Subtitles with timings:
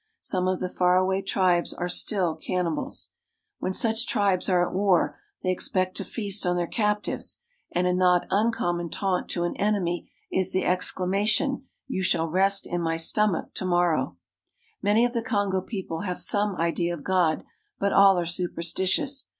[0.21, 3.11] Some of the far away tribes are still cannibals.
[3.59, 7.37] When such tribes are at war, they expect to feast on their captives,
[7.71, 12.81] and a not uncommon taunt to an enemy is the exclamation," You shall rest in
[12.81, 14.17] my stomach to morrow."
[14.81, 17.43] Many of the Kongo people have some idea of God,
[17.77, 19.27] but all are superstitious.